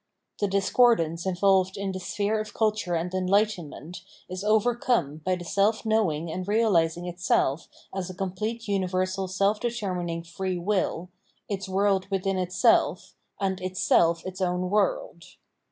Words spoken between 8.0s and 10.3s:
a completely universal self determin ing